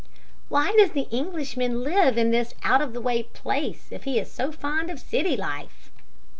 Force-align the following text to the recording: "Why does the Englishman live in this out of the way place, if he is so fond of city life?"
"Why 0.49 0.71
does 0.79 0.93
the 0.93 1.05
Englishman 1.11 1.83
live 1.83 2.17
in 2.17 2.31
this 2.31 2.55
out 2.63 2.81
of 2.81 2.93
the 2.93 3.01
way 3.01 3.21
place, 3.21 3.89
if 3.91 4.05
he 4.05 4.17
is 4.17 4.31
so 4.31 4.51
fond 4.51 4.89
of 4.89 4.99
city 4.99 5.37
life?" 5.37 5.91